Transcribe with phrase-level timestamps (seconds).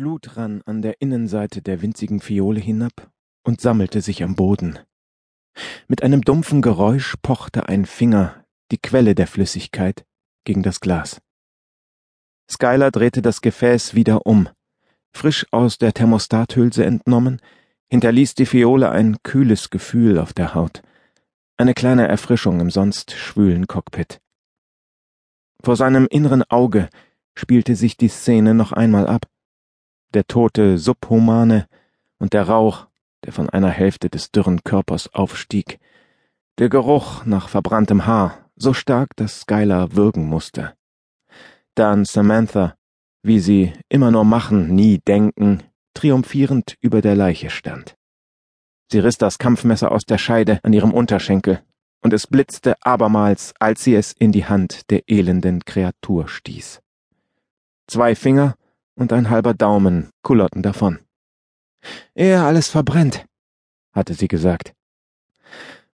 [0.00, 3.10] Blut rann an der Innenseite der winzigen Fiole hinab
[3.44, 4.78] und sammelte sich am Boden.
[5.88, 10.06] Mit einem dumpfen Geräusch pochte ein Finger, die Quelle der Flüssigkeit,
[10.44, 11.20] gegen das Glas.
[12.50, 14.48] Skylar drehte das Gefäß wieder um.
[15.12, 17.42] Frisch aus der Thermostathülse entnommen,
[17.90, 20.80] hinterließ die Fiole ein kühles Gefühl auf der Haut.
[21.58, 24.22] Eine kleine Erfrischung im sonst schwülen Cockpit.
[25.62, 26.88] Vor seinem inneren Auge
[27.34, 29.26] spielte sich die Szene noch einmal ab.
[30.12, 31.66] Der tote Subhumane
[32.18, 32.86] und der Rauch,
[33.24, 35.78] der von einer Hälfte des dürren Körpers aufstieg.
[36.58, 40.74] Der Geruch nach verbranntem Haar, so stark, dass Skylar würgen musste.
[41.74, 42.74] Dann Samantha,
[43.22, 45.62] wie sie immer nur machen, nie denken,
[45.94, 47.96] triumphierend über der Leiche stand.
[48.90, 51.62] Sie riss das Kampfmesser aus der Scheide an ihrem Unterschenkel,
[52.02, 56.80] und es blitzte abermals, als sie es in die Hand der elenden Kreatur stieß.
[57.86, 58.56] Zwei Finger
[59.00, 60.98] und ein halber Daumen kullerten davon.
[62.14, 63.24] Ehe alles verbrennt,
[63.92, 64.74] hatte sie gesagt.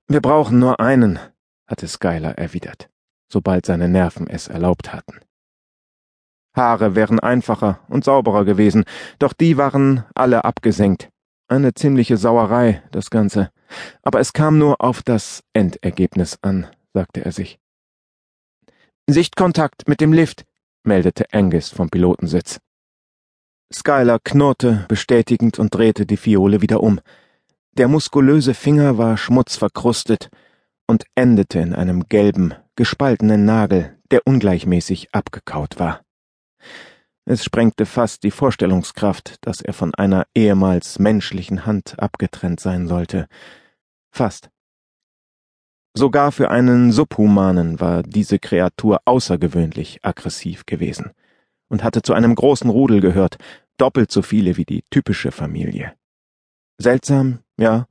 [0.09, 1.21] Wir brauchen nur einen,
[1.69, 2.91] hatte Skylar erwidert,
[3.29, 5.21] sobald seine Nerven es erlaubt hatten.
[6.57, 8.85] Haare wären einfacher und sauberer gewesen,
[9.21, 11.09] doch die waren alle abgesenkt.
[11.49, 13.51] Eine ziemliche Sauerei, das Ganze.
[14.03, 17.61] Aber es kam nur auf das Endergebnis an, sagte er sich.
[19.07, 20.45] Sichtkontakt mit dem Lift,
[20.83, 22.59] meldete Angus vom Pilotensitz.
[23.73, 27.01] Skylar knurrte bestätigend und drehte die Fiole wieder um.
[27.73, 30.31] Der muskulöse Finger war schmutzverkrustet
[30.87, 36.03] und endete in einem gelben, gespaltenen Nagel, der ungleichmäßig abgekaut war.
[37.25, 43.27] Es sprengte fast die Vorstellungskraft, dass er von einer ehemals menschlichen Hand abgetrennt sein sollte.
[44.13, 44.49] Fast.
[45.93, 51.11] Sogar für einen Subhumanen war diese Kreatur außergewöhnlich aggressiv gewesen
[51.69, 53.39] und hatte zu einem großen Rudel gehört,
[53.77, 55.95] doppelt so viele wie die typische Familie.
[56.79, 57.87] Seltsam, ja,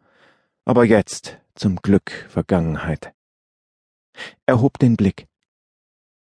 [0.66, 3.14] aber jetzt zum Glück Vergangenheit.
[4.46, 5.28] Er hob den Blick.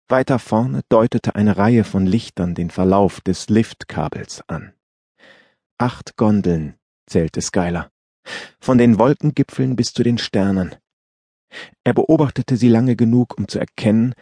[0.09, 4.72] Weiter vorne deutete eine Reihe von Lichtern den Verlauf des Liftkabels an.
[5.78, 6.75] Acht Gondeln,
[7.06, 7.91] zählte Skylar,
[8.61, 10.75] von den Wolkengipfeln bis zu den Sternen.
[11.84, 14.15] Er beobachtete sie lange genug, um zu erkennen,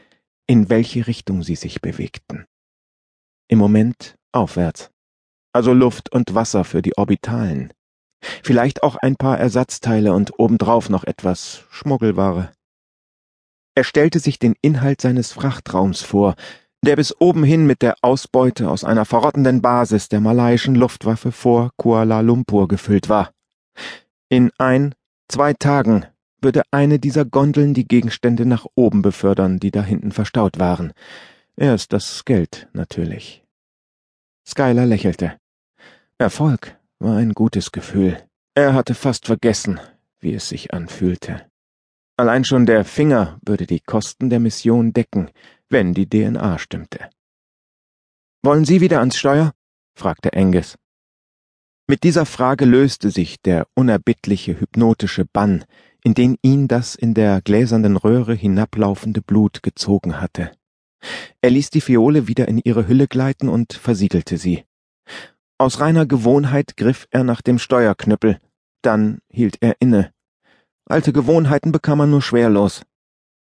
[0.47, 2.47] in welche Richtung sie sich bewegten.
[3.49, 4.91] Im Moment aufwärts.
[5.55, 7.73] Also Luft und Wasser für die Orbitalen.
[8.21, 12.53] Vielleicht auch ein paar Ersatzteile und obendrauf noch etwas Schmuggelware.
[13.75, 16.35] Er stellte sich den Inhalt seines Frachtraums vor,
[16.85, 21.71] der bis oben hin mit der Ausbeute aus einer verrottenden Basis der malaiischen Luftwaffe vor
[21.77, 23.31] Kuala Lumpur gefüllt war.
[24.29, 24.95] In ein,
[25.29, 26.07] zwei Tagen
[26.41, 30.93] würde eine dieser Gondeln die Gegenstände nach oben befördern, die da hinten verstaut waren.
[31.61, 33.43] Erst das Geld, natürlich.
[34.47, 35.41] Skylar lächelte.
[36.17, 38.17] Erfolg war ein gutes Gefühl.
[38.55, 39.81] Er hatte fast vergessen,
[40.21, 41.51] wie es sich anfühlte.
[42.17, 45.31] Allein schon der Finger würde die Kosten der Mission decken,
[45.69, 47.11] wenn die DNA stimmte.
[48.45, 49.53] Wollen Sie wieder ans Steuer?
[49.97, 50.77] fragte Angus.
[51.89, 55.65] Mit dieser Frage löste sich der unerbittliche hypnotische Bann,
[56.05, 60.53] in den ihn das in der gläsernen Röhre hinablaufende Blut gezogen hatte.
[61.41, 64.65] Er ließ die Fiole wieder in ihre Hülle gleiten und versiegelte sie.
[65.57, 68.41] Aus reiner Gewohnheit griff er nach dem Steuerknüppel,
[68.83, 70.13] dann hielt er inne.
[70.87, 72.83] Alte Gewohnheiten bekam man nur schwerlos.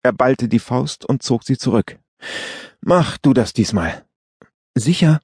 [0.02, 1.98] Er ballte die Faust und zog sie zurück.
[2.80, 4.04] Mach du das diesmal.
[4.74, 5.20] Sicher?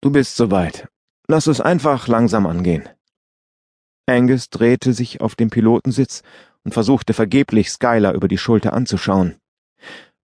[0.00, 0.88] Du bist soweit.
[1.28, 2.88] Lass es einfach langsam angehen.
[4.06, 6.22] Angus drehte sich auf dem Pilotensitz
[6.64, 9.36] und versuchte vergeblich Skylar über die Schulter anzuschauen.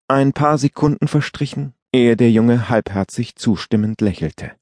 [0.09, 4.53] Ein paar Sekunden verstrichen, ehe der Junge halbherzig zustimmend lächelte.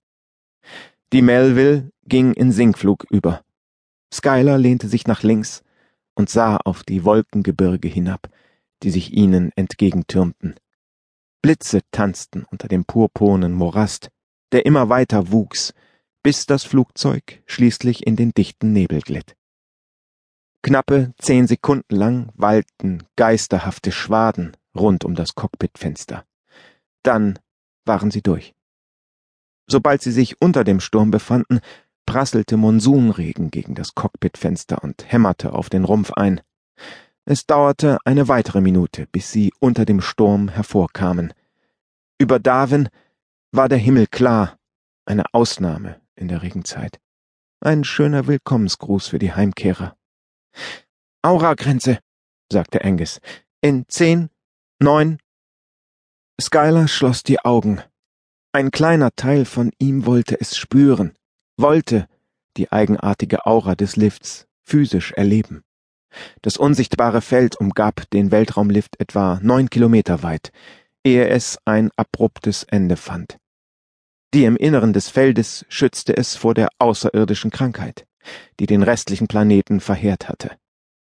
[1.13, 3.43] Die Melville ging in Sinkflug über.
[4.11, 5.63] Skylar lehnte sich nach links
[6.15, 8.27] und sah auf die Wolkengebirge hinab,
[8.81, 10.55] die sich ihnen entgegentürmten.
[11.43, 14.09] Blitze tanzten unter dem purpurnen Morast,
[14.51, 15.75] der immer weiter wuchs,
[16.23, 19.35] bis das Flugzeug schließlich in den dichten Nebel glitt.
[20.63, 26.25] Knappe zehn Sekunden lang wallten geisterhafte Schwaden rund um das Cockpitfenster.
[27.03, 27.39] Dann
[27.85, 28.53] waren sie durch.
[29.67, 31.59] Sobald sie sich unter dem Sturm befanden,
[32.05, 36.41] prasselte Monsunregen gegen das Cockpitfenster und hämmerte auf den Rumpf ein.
[37.25, 41.33] Es dauerte eine weitere Minute, bis sie unter dem Sturm hervorkamen.
[42.19, 42.89] Über Darwin
[43.51, 44.57] war der Himmel klar,
[45.05, 46.99] eine Ausnahme in der Regenzeit.
[47.61, 49.95] Ein schöner Willkommensgruß für die Heimkehrer.
[51.23, 51.99] Aura-Grenze,
[52.51, 53.19] sagte Angus.
[53.61, 54.29] In zehn,
[54.81, 55.19] Neun.
[56.39, 57.81] Skylar schloss die Augen.
[58.51, 61.13] Ein kleiner Teil von ihm wollte es spüren,
[61.55, 62.09] wollte
[62.57, 65.63] die eigenartige Aura des Lifts physisch erleben.
[66.41, 70.51] Das unsichtbare Feld umgab den Weltraumlift etwa neun Kilometer weit,
[71.05, 73.37] ehe es ein abruptes Ende fand.
[74.33, 78.05] Die im Inneren des Feldes schützte es vor der außerirdischen Krankheit,
[78.59, 80.51] die den restlichen Planeten verheert hatte.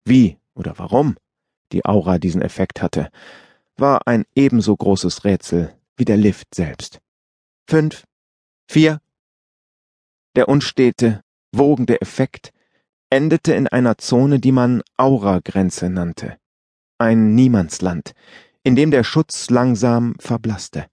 [0.05, 1.17] Wie oder warum
[1.70, 3.08] die Aura diesen Effekt hatte,
[3.82, 7.00] war ein ebenso großes Rätsel wie der Lift selbst.
[7.69, 8.05] Fünf,
[8.70, 9.02] vier.
[10.37, 12.55] Der unstete, wogende Effekt
[13.11, 16.38] endete in einer Zone, die man Auragrenze nannte.
[16.96, 18.14] Ein Niemandsland,
[18.62, 20.87] in dem der Schutz langsam verblasste.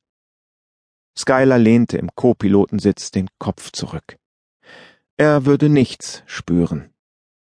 [1.17, 4.17] Skyler lehnte im Co-Pilotensitz den Kopf zurück.
[5.15, 6.89] Er würde nichts spüren.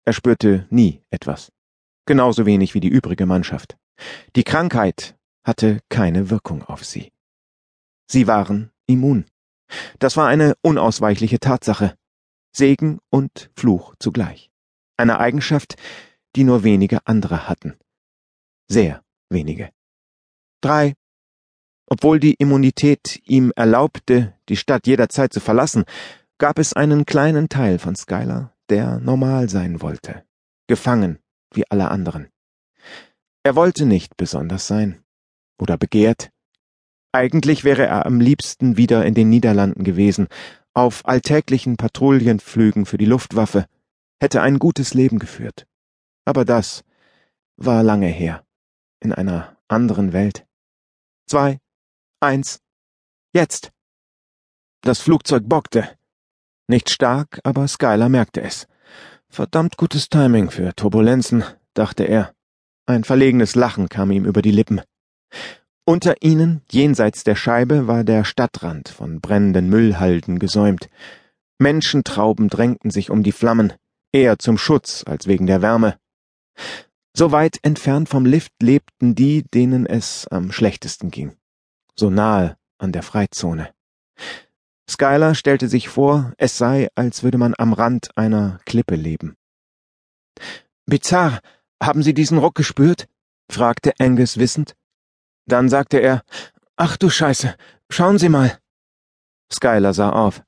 [0.05, 1.53] Er spürte nie etwas.
[2.07, 3.79] Genauso wenig wie die übrige Mannschaft.
[4.37, 5.18] Die Krankheit
[5.49, 7.11] hatte keine Wirkung auf sie.
[8.07, 9.25] Sie waren immun.
[9.99, 11.97] Das war eine unausweichliche Tatsache.
[12.55, 14.51] Segen und Fluch zugleich.
[14.97, 15.77] Eine Eigenschaft,
[16.37, 17.77] die nur wenige andere hatten.
[18.69, 19.71] Sehr wenige.
[20.61, 20.95] Drei.
[21.87, 25.85] Obwohl die Immunität ihm erlaubte, die Stadt jederzeit zu verlassen,
[26.37, 30.25] gab es einen kleinen Teil von Skylar, der normal sein wollte.
[30.67, 31.19] Gefangen,
[31.55, 32.29] wie alle anderen.
[33.45, 35.03] Er wollte nicht besonders sein.
[35.59, 36.31] Oder begehrt.
[37.13, 40.29] Eigentlich wäre er am liebsten wieder in den Niederlanden gewesen,
[40.75, 43.67] auf alltäglichen Patrouillenflügen für die Luftwaffe,
[44.21, 45.67] hätte ein gutes Leben geführt.
[46.25, 46.85] Aber das
[47.57, 48.45] war lange her,
[49.01, 50.47] in einer anderen Welt.
[51.27, 51.59] Zwei,
[52.21, 52.61] eins,
[53.35, 53.73] jetzt.
[54.83, 55.89] Das Flugzeug bockte.
[56.69, 58.69] Nicht stark, aber Skylar merkte es.
[59.29, 61.45] Verdammt gutes Timing für Turbulenzen,
[61.75, 62.35] dachte er.
[62.87, 64.81] Ein verlegenes Lachen kam ihm über die Lippen.
[65.85, 70.91] Unter ihnen, jenseits der Scheibe, war der Stadtrand von brennenden Müllhalden gesäumt.
[71.59, 73.73] Menschentrauben drängten sich um die Flammen,
[74.13, 75.99] eher zum Schutz als wegen der Wärme.
[77.17, 81.37] So weit entfernt vom Lift lebten die, denen es am schlechtesten ging.
[81.97, 83.71] So nahe an der Freizone.
[84.89, 89.37] Skylar stellte sich vor, es sei, als würde man am Rand einer Klippe leben.
[90.87, 91.41] Bizarr,
[91.83, 93.09] haben Sie diesen Ruck gespürt?
[93.51, 94.75] fragte Angus wissend.
[95.49, 96.23] Dann sagte er,
[96.77, 97.57] Ach du Scheiße,
[97.91, 98.59] schauen Sie mal.
[99.53, 100.43] Skylar sah auf.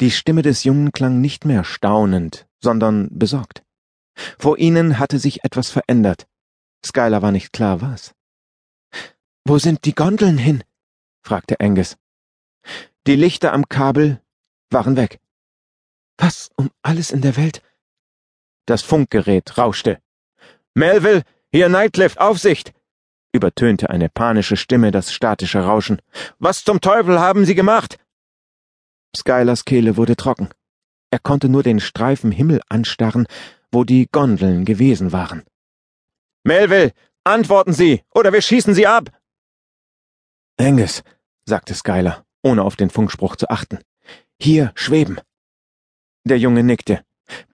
[0.00, 3.64] Die Stimme des Jungen klang nicht mehr staunend, sondern besorgt.
[4.38, 6.26] Vor ihnen hatte sich etwas verändert.
[6.86, 8.14] Skylar war nicht klar, was.
[9.44, 10.62] Wo sind die Gondeln hin?
[11.22, 11.96] fragte Angus.
[13.06, 14.22] Die Lichter am Kabel
[14.70, 15.18] waren weg.
[16.16, 17.60] Was um alles in der Welt?
[18.66, 20.00] Das Funkgerät rauschte.
[20.74, 22.72] Melville, hier Nightcliff, Aufsicht!
[23.34, 26.00] Übertönte eine panische Stimme das statische Rauschen.
[26.38, 27.98] Was zum Teufel haben Sie gemacht?
[29.16, 30.48] Skylers Kehle wurde trocken.
[31.10, 33.26] Er konnte nur den Streifen Himmel anstarren,
[33.72, 35.42] wo die Gondeln gewesen waren.
[36.44, 36.92] Melville,
[37.24, 39.10] antworten Sie, oder wir schießen Sie ab!
[40.56, 41.02] Angus,
[41.44, 43.78] sagte Skyler, ohne auf den Funkspruch zu achten.
[44.40, 45.20] Hier schweben.
[46.24, 47.04] Der Junge nickte,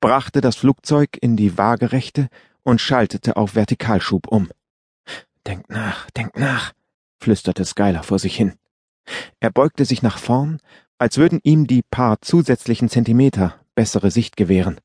[0.01, 2.29] brachte das Flugzeug in die Waagerechte
[2.63, 4.51] und schaltete auf Vertikalschub um.
[5.51, 6.75] Denk nach, denk nach,
[7.21, 8.53] flüsterte Skyler vor sich hin.
[9.41, 10.61] Er beugte sich nach vorn,
[10.97, 14.81] als würden ihm die paar zusätzlichen Zentimeter bessere Sicht gewähren.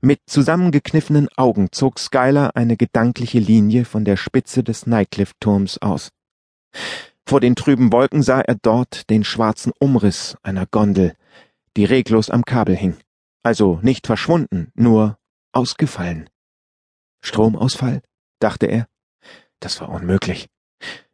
[0.00, 6.12] Mit zusammengekniffenen Augen zog Skyler eine gedankliche Linie von der Spitze des Nightcliff-Turms aus.
[7.26, 11.16] Vor den trüben Wolken sah er dort den schwarzen Umriss einer Gondel,
[11.76, 12.96] die reglos am Kabel hing.
[13.42, 15.18] Also nicht verschwunden, nur
[15.50, 16.30] ausgefallen.
[17.22, 18.02] Stromausfall?
[18.38, 18.86] dachte er.
[19.60, 20.48] Das war unmöglich.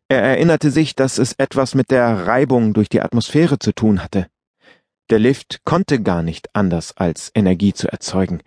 [0.09, 4.27] Er erinnerte sich, dass es etwas mit der Reibung durch die Atmosphäre zu tun hatte.
[5.11, 8.43] Der Lift konnte gar nicht anders als Energie zu erzeugen.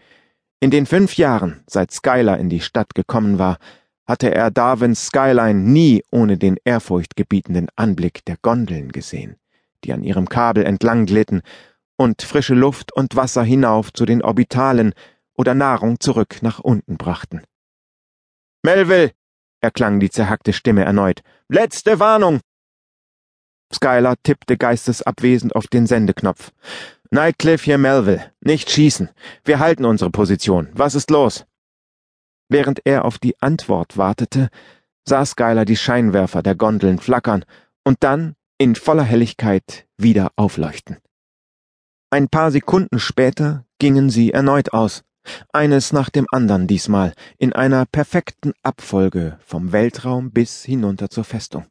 [0.59, 3.57] In den fünf Jahren, seit Skylar in die Stadt gekommen war,
[4.07, 9.37] hatte er Darwins Skyline nie ohne den ehrfurchtgebietenden Anblick der Gondeln gesehen,
[9.83, 11.41] die an ihrem Kabel entlang glitten
[11.97, 14.93] und frische Luft und Wasser hinauf zu den Orbitalen
[15.33, 17.41] oder Nahrung zurück nach unten brachten.
[18.63, 19.11] Melville,
[19.61, 21.21] erklang die zerhackte Stimme erneut.
[21.49, 22.41] Letzte Warnung!
[23.73, 26.51] Skylar tippte geistesabwesend auf den Sendeknopf.
[27.11, 28.31] Nightcliff hier Melville.
[28.41, 29.09] Nicht schießen.
[29.43, 30.69] Wir halten unsere Position.
[30.73, 31.45] Was ist los?
[32.49, 34.49] Während er auf die Antwort wartete,
[35.07, 37.45] sah Skylar die Scheinwerfer der Gondeln flackern
[37.83, 40.97] und dann in voller Helligkeit wieder aufleuchten.
[42.11, 45.04] Ein paar Sekunden später gingen sie erneut aus
[45.53, 51.65] eines nach dem andern diesmal, in einer perfekten Abfolge vom Weltraum bis hinunter zur Festung.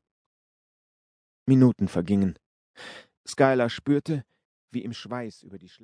[1.46, 2.38] Minuten vergingen.
[3.26, 4.24] Skylar spürte,
[4.70, 5.68] wie ihm Schweiß über die